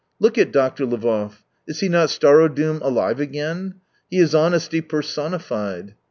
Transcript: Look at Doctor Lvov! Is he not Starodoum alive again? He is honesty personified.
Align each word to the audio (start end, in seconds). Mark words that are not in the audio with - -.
Look 0.19 0.35
at 0.39 0.51
Doctor 0.51 0.87
Lvov! 0.87 1.43
Is 1.67 1.81
he 1.81 1.87
not 1.87 2.09
Starodoum 2.09 2.81
alive 2.81 3.19
again? 3.19 3.75
He 4.09 4.17
is 4.17 4.33
honesty 4.33 4.81
personified. 4.81 5.93